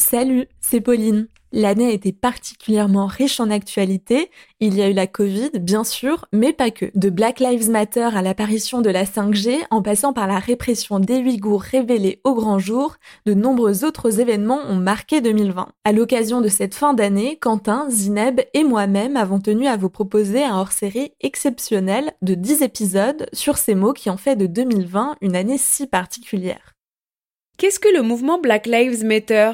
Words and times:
Salut, 0.00 0.46
c'est 0.62 0.80
Pauline. 0.80 1.28
L'année 1.52 1.88
a 1.88 1.92
été 1.92 2.10
particulièrement 2.10 3.06
riche 3.06 3.38
en 3.38 3.50
actualité. 3.50 4.30
Il 4.58 4.74
y 4.74 4.80
a 4.80 4.88
eu 4.88 4.94
la 4.94 5.06
Covid, 5.06 5.50
bien 5.60 5.84
sûr, 5.84 6.24
mais 6.32 6.54
pas 6.54 6.70
que. 6.70 6.86
De 6.94 7.10
Black 7.10 7.38
Lives 7.38 7.68
Matter 7.68 8.08
à 8.14 8.22
l'apparition 8.22 8.80
de 8.80 8.88
la 8.88 9.04
5G, 9.04 9.58
en 9.70 9.82
passant 9.82 10.14
par 10.14 10.26
la 10.26 10.38
répression 10.38 11.00
des 11.00 11.18
Ouïghours 11.18 11.60
révélée 11.60 12.22
au 12.24 12.34
grand 12.34 12.58
jour, 12.58 12.96
de 13.26 13.34
nombreux 13.34 13.84
autres 13.84 14.20
événements 14.20 14.62
ont 14.68 14.76
marqué 14.76 15.20
2020. 15.20 15.68
À 15.84 15.92
l'occasion 15.92 16.40
de 16.40 16.48
cette 16.48 16.74
fin 16.74 16.94
d'année, 16.94 17.36
Quentin, 17.38 17.84
Zineb 17.90 18.40
et 18.54 18.64
moi-même 18.64 19.18
avons 19.18 19.38
tenu 19.38 19.66
à 19.66 19.76
vous 19.76 19.90
proposer 19.90 20.42
un 20.42 20.56
hors-série 20.56 21.12
exceptionnel 21.20 22.14
de 22.22 22.34
10 22.34 22.62
épisodes 22.62 23.28
sur 23.34 23.58
ces 23.58 23.74
mots 23.74 23.92
qui 23.92 24.08
ont 24.08 24.16
fait 24.16 24.36
de 24.36 24.46
2020 24.46 25.16
une 25.20 25.36
année 25.36 25.58
si 25.58 25.86
particulière. 25.86 26.74
Qu'est-ce 27.58 27.78
que 27.78 27.94
le 27.94 28.00
mouvement 28.00 28.38
Black 28.38 28.66
Lives 28.66 29.04
Matter? 29.04 29.52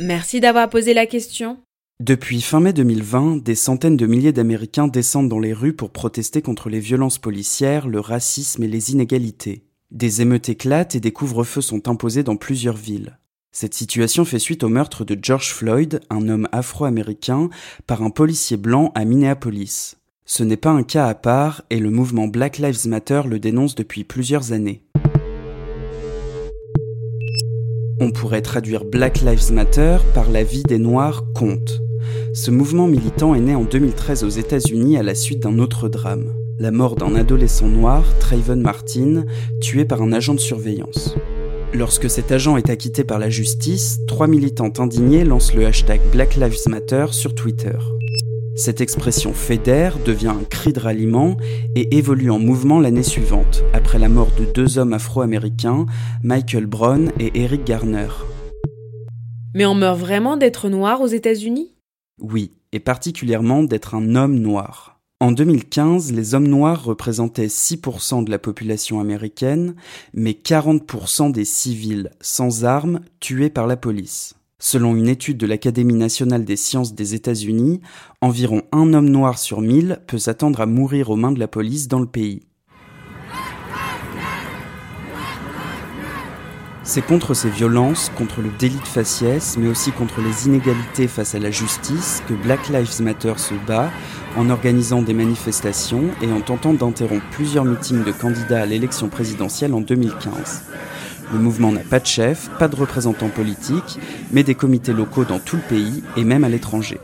Merci 0.00 0.40
d'avoir 0.40 0.68
posé 0.70 0.92
la 0.92 1.06
question. 1.06 1.58
Depuis 2.00 2.40
fin 2.40 2.58
mai 2.58 2.72
2020, 2.72 3.36
des 3.36 3.54
centaines 3.54 3.96
de 3.96 4.06
milliers 4.06 4.32
d'Américains 4.32 4.88
descendent 4.88 5.28
dans 5.28 5.38
les 5.38 5.52
rues 5.52 5.72
pour 5.72 5.90
protester 5.90 6.42
contre 6.42 6.68
les 6.68 6.80
violences 6.80 7.18
policières, 7.18 7.86
le 7.86 8.00
racisme 8.00 8.64
et 8.64 8.68
les 8.68 8.90
inégalités. 8.90 9.62
Des 9.92 10.20
émeutes 10.20 10.48
éclatent 10.48 10.96
et 10.96 11.00
des 11.00 11.12
couvre-feux 11.12 11.60
sont 11.60 11.88
imposés 11.88 12.24
dans 12.24 12.34
plusieurs 12.34 12.76
villes. 12.76 13.20
Cette 13.52 13.74
situation 13.74 14.24
fait 14.24 14.40
suite 14.40 14.64
au 14.64 14.68
meurtre 14.68 15.04
de 15.04 15.16
George 15.22 15.52
Floyd, 15.52 16.00
un 16.10 16.28
homme 16.28 16.48
afro-américain, 16.50 17.48
par 17.86 18.02
un 18.02 18.10
policier 18.10 18.56
blanc 18.56 18.90
à 18.96 19.04
Minneapolis. 19.04 19.96
Ce 20.24 20.42
n'est 20.42 20.56
pas 20.56 20.70
un 20.70 20.82
cas 20.82 21.06
à 21.06 21.14
part 21.14 21.62
et 21.70 21.78
le 21.78 21.90
mouvement 21.90 22.26
Black 22.26 22.58
Lives 22.58 22.88
Matter 22.88 23.22
le 23.28 23.38
dénonce 23.38 23.76
depuis 23.76 24.02
plusieurs 24.02 24.50
années. 24.50 24.83
On 28.04 28.10
pourrait 28.10 28.42
traduire 28.42 28.84
Black 28.84 29.22
Lives 29.22 29.50
Matter 29.50 29.96
par 30.12 30.30
la 30.30 30.44
vie 30.44 30.62
des 30.62 30.78
Noirs 30.78 31.24
compte. 31.34 31.80
Ce 32.34 32.50
mouvement 32.50 32.86
militant 32.86 33.34
est 33.34 33.40
né 33.40 33.54
en 33.54 33.64
2013 33.64 34.24
aux 34.24 34.28
États-Unis 34.28 34.98
à 34.98 35.02
la 35.02 35.14
suite 35.14 35.40
d'un 35.40 35.58
autre 35.58 35.88
drame, 35.88 36.34
la 36.58 36.70
mort 36.70 36.96
d'un 36.96 37.14
adolescent 37.14 37.66
noir, 37.66 38.04
Trayvon 38.20 38.56
Martin, 38.56 39.24
tué 39.62 39.86
par 39.86 40.02
un 40.02 40.12
agent 40.12 40.34
de 40.34 40.40
surveillance. 40.40 41.14
Lorsque 41.72 42.10
cet 42.10 42.30
agent 42.30 42.58
est 42.58 42.68
acquitté 42.68 43.04
par 43.04 43.18
la 43.18 43.30
justice, 43.30 44.00
trois 44.06 44.26
militantes 44.26 44.80
indignées 44.80 45.24
lancent 45.24 45.54
le 45.54 45.64
hashtag 45.64 46.02
Black 46.12 46.36
Lives 46.36 46.68
Matter 46.68 47.06
sur 47.10 47.34
Twitter. 47.34 47.78
Cette 48.56 48.80
expression 48.80 49.32
fédère 49.32 49.98
devient 49.98 50.28
un 50.28 50.44
cri 50.44 50.72
de 50.72 50.78
ralliement 50.78 51.36
et 51.74 51.96
évolue 51.96 52.30
en 52.30 52.38
mouvement 52.38 52.78
l'année 52.78 53.02
suivante, 53.02 53.64
après 53.72 53.98
la 53.98 54.08
mort 54.08 54.30
de 54.38 54.44
deux 54.44 54.78
hommes 54.78 54.92
afro-américains, 54.92 55.86
Michael 56.22 56.66
Brown 56.66 57.10
et 57.18 57.42
Eric 57.42 57.64
Garner. 57.64 58.06
Mais 59.54 59.66
on 59.66 59.74
meurt 59.74 59.98
vraiment 59.98 60.36
d'être 60.36 60.68
noir 60.68 61.00
aux 61.00 61.08
États-Unis? 61.08 61.74
Oui, 62.20 62.52
et 62.70 62.78
particulièrement 62.78 63.64
d'être 63.64 63.96
un 63.96 64.14
homme 64.14 64.38
noir. 64.38 65.00
En 65.18 65.32
2015, 65.32 66.12
les 66.12 66.34
hommes 66.34 66.46
noirs 66.46 66.84
représentaient 66.84 67.46
6% 67.46 68.22
de 68.22 68.30
la 68.30 68.38
population 68.38 69.00
américaine, 69.00 69.74
mais 70.12 70.32
40% 70.32 71.32
des 71.32 71.44
civils 71.44 72.10
sans 72.20 72.64
armes 72.64 73.00
tués 73.18 73.50
par 73.50 73.66
la 73.66 73.76
police. 73.76 74.36
Selon 74.58 74.94
une 74.94 75.08
étude 75.08 75.36
de 75.36 75.46
l'Académie 75.46 75.94
nationale 75.94 76.44
des 76.44 76.56
sciences 76.56 76.94
des 76.94 77.14
États-Unis, 77.14 77.80
environ 78.20 78.62
un 78.72 78.94
homme 78.94 79.08
noir 79.08 79.38
sur 79.38 79.60
mille 79.60 80.00
peut 80.06 80.18
s'attendre 80.18 80.60
à 80.60 80.66
mourir 80.66 81.10
aux 81.10 81.16
mains 81.16 81.32
de 81.32 81.40
la 81.40 81.48
police 81.48 81.88
dans 81.88 81.98
le 81.98 82.06
pays. 82.06 82.42
C'est 86.86 87.04
contre 87.04 87.32
ces 87.32 87.48
violences, 87.48 88.12
contre 88.14 88.42
le 88.42 88.50
délit 88.58 88.76
de 88.76 88.86
faciès, 88.86 89.56
mais 89.56 89.68
aussi 89.68 89.90
contre 89.90 90.20
les 90.20 90.46
inégalités 90.46 91.08
face 91.08 91.34
à 91.34 91.38
la 91.38 91.50
justice 91.50 92.22
que 92.28 92.34
Black 92.34 92.68
Lives 92.68 93.00
Matter 93.00 93.32
se 93.38 93.54
bat 93.66 93.90
en 94.36 94.50
organisant 94.50 95.00
des 95.00 95.14
manifestations 95.14 96.10
et 96.20 96.30
en 96.30 96.42
tentant 96.42 96.74
d'interrompre 96.74 97.24
plusieurs 97.30 97.64
meetings 97.64 98.04
de 98.04 98.12
candidats 98.12 98.62
à 98.62 98.66
l'élection 98.66 99.08
présidentielle 99.08 99.72
en 99.72 99.80
2015. 99.80 100.62
Le 101.32 101.38
mouvement 101.38 101.72
n'a 101.72 101.80
pas 101.80 102.00
de 102.00 102.06
chef, 102.06 102.50
pas 102.58 102.68
de 102.68 102.76
représentants 102.76 103.28
politiques, 103.28 103.98
mais 104.32 104.42
des 104.42 104.54
comités 104.54 104.92
locaux 104.92 105.24
dans 105.24 105.38
tout 105.38 105.56
le 105.56 105.62
pays 105.62 106.02
et 106.16 106.24
même 106.24 106.44
à 106.44 106.48
l'étranger. 106.48 107.00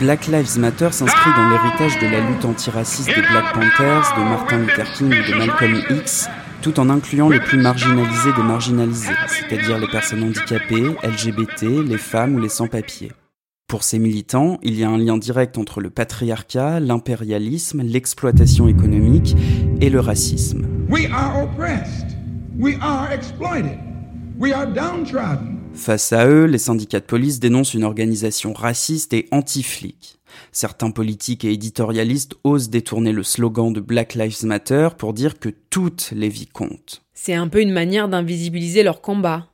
Black 0.00 0.28
Lives 0.28 0.58
Matter 0.58 0.92
s'inscrit 0.92 1.30
dans 1.36 1.50
l'héritage 1.50 1.98
de 1.98 2.06
la 2.06 2.20
lutte 2.20 2.46
antiraciste 2.46 3.08
des 3.08 3.20
Black 3.20 3.52
Panthers, 3.52 4.14
de 4.16 4.22
Martin 4.22 4.58
Luther 4.60 4.90
King 4.92 5.12
et 5.12 5.30
de 5.30 5.36
Malcolm 5.36 5.82
X, 5.90 6.26
tout 6.62 6.80
en 6.80 6.88
incluant 6.88 7.28
les 7.28 7.38
plus 7.38 7.58
marginalisés 7.58 8.32
des 8.32 8.42
marginalisés, 8.42 9.12
c'est-à-dire 9.26 9.78
les 9.78 9.88
personnes 9.88 10.22
handicapées, 10.24 10.96
LGBT, 11.02 11.86
les 11.86 11.98
femmes 11.98 12.36
ou 12.36 12.40
les 12.40 12.48
sans-papiers. 12.48 13.12
Pour 13.70 13.84
ces 13.84 14.00
militants, 14.00 14.58
il 14.64 14.76
y 14.76 14.82
a 14.82 14.90
un 14.90 14.98
lien 14.98 15.16
direct 15.16 15.56
entre 15.56 15.80
le 15.80 15.90
patriarcat, 15.90 16.80
l'impérialisme, 16.80 17.82
l'exploitation 17.82 18.66
économique 18.66 19.36
et 19.80 19.90
le 19.90 20.00
racisme. 20.00 20.66
Face 25.72 26.12
à 26.12 26.26
eux, 26.26 26.46
les 26.46 26.58
syndicats 26.58 26.98
de 26.98 27.04
police 27.04 27.38
dénoncent 27.38 27.74
une 27.74 27.84
organisation 27.84 28.52
raciste 28.52 29.12
et 29.12 29.28
anti-flic. 29.30 30.18
Certains 30.50 30.90
politiques 30.90 31.44
et 31.44 31.52
éditorialistes 31.52 32.34
osent 32.42 32.70
détourner 32.70 33.12
le 33.12 33.22
slogan 33.22 33.72
de 33.72 33.78
Black 33.78 34.16
Lives 34.16 34.44
Matter 34.44 34.88
pour 34.98 35.12
dire 35.12 35.38
que 35.38 35.48
toutes 35.48 36.10
les 36.10 36.28
vies 36.28 36.48
comptent. 36.48 37.02
C'est 37.14 37.34
un 37.34 37.46
peu 37.46 37.60
une 37.62 37.72
manière 37.72 38.08
d'invisibiliser 38.08 38.82
leur 38.82 39.00
combat. 39.00 39.46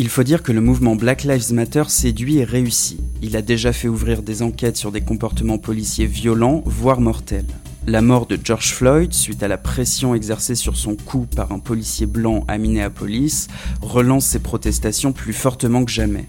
Il 0.00 0.08
faut 0.08 0.22
dire 0.22 0.42
que 0.42 0.50
le 0.50 0.62
mouvement 0.62 0.96
Black 0.96 1.24
Lives 1.24 1.52
Matter 1.52 1.82
séduit 1.88 2.38
et 2.38 2.44
réussit. 2.44 2.98
Il 3.20 3.36
a 3.36 3.42
déjà 3.42 3.70
fait 3.70 3.86
ouvrir 3.86 4.22
des 4.22 4.40
enquêtes 4.40 4.78
sur 4.78 4.92
des 4.92 5.02
comportements 5.02 5.58
policiers 5.58 6.06
violents, 6.06 6.62
voire 6.64 7.02
mortels. 7.02 7.44
La 7.86 8.00
mort 8.00 8.24
de 8.24 8.38
George 8.42 8.72
Floyd, 8.72 9.12
suite 9.12 9.42
à 9.42 9.48
la 9.48 9.58
pression 9.58 10.14
exercée 10.14 10.54
sur 10.54 10.78
son 10.78 10.96
cou 10.96 11.26
par 11.36 11.52
un 11.52 11.58
policier 11.58 12.06
blanc 12.06 12.46
à 12.48 12.56
Minneapolis, 12.56 13.48
relance 13.82 14.24
ces 14.24 14.38
protestations 14.38 15.12
plus 15.12 15.34
fortement 15.34 15.84
que 15.84 15.92
jamais. 15.92 16.24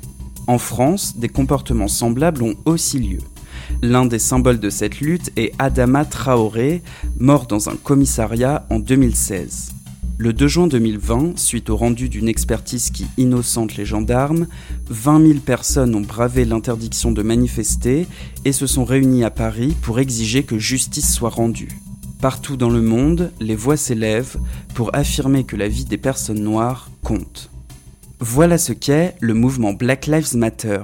En 0.48 0.58
France, 0.58 1.16
des 1.16 1.30
comportements 1.30 1.88
semblables 1.88 2.44
ont 2.44 2.56
aussi 2.66 3.00
lieu. 3.00 3.20
L'un 3.82 4.06
des 4.06 4.20
symboles 4.20 4.60
de 4.60 4.70
cette 4.70 5.00
lutte 5.00 5.32
est 5.38 5.54
Adama 5.60 6.04
Traoré, 6.04 6.84
mort 7.22 7.48
dans 7.48 7.70
un 7.70 7.78
commissariat 7.78 8.66
en 8.70 8.80
2016. 8.80 9.76
Le 10.24 10.34
2 10.34 10.48
juin 10.48 10.68
2020, 10.68 11.36
suite 11.36 11.72
au 11.72 11.76
rendu 11.76 12.08
d'une 12.08 12.28
expertise 12.28 12.92
qui 12.92 13.08
innocente 13.18 13.76
les 13.76 13.86
gendarmes, 13.86 14.46
20 14.88 15.26
000 15.26 15.40
personnes 15.40 15.96
ont 15.96 16.02
bravé 16.02 16.46
l'interdiction 16.46 17.12
de 17.12 17.24
manifester 17.24 18.06
et 18.46 18.52
se 18.52 18.68
sont 18.68 18.86
réunies 18.86 19.24
à 19.24 19.32
Paris 19.32 19.76
pour 19.82 20.00
exiger 20.00 20.44
que 20.44 20.60
justice 20.60 21.12
soit 21.12 21.32
rendue. 21.32 21.80
Partout 22.22 22.56
dans 22.56 22.70
le 22.70 22.84
monde, 22.84 23.32
les 23.40 23.56
voix 23.56 23.78
s'élèvent 23.78 24.38
pour 24.76 24.94
affirmer 24.94 25.44
que 25.44 25.56
la 25.56 25.68
vie 25.68 25.86
des 25.86 25.98
personnes 25.98 26.44
noires 26.44 26.92
compte. 27.04 27.50
Voilà 28.20 28.60
ce 28.60 28.74
qu'est 28.74 29.16
le 29.22 29.34
mouvement 29.34 29.74
Black 29.74 30.06
Lives 30.06 30.38
Matter. 30.38 30.84